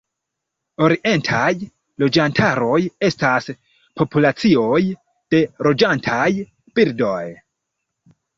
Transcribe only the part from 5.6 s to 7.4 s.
loĝantaj birdoj.